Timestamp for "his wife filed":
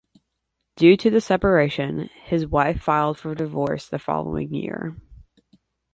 2.23-3.19